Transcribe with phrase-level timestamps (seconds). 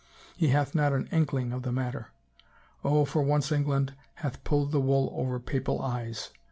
[0.35, 2.07] He hath not an inkling of the matter.
[2.83, 6.31] Oh, for once England hath pulled the wool over papal eyes.